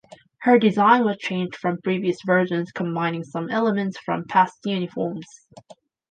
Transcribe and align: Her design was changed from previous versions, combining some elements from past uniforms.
Her 0.39 0.57
design 0.57 1.05
was 1.05 1.19
changed 1.19 1.55
from 1.55 1.77
previous 1.79 2.17
versions, 2.25 2.71
combining 2.71 3.23
some 3.23 3.51
elements 3.51 3.99
from 3.99 4.25
past 4.25 4.57
uniforms. 4.65 5.27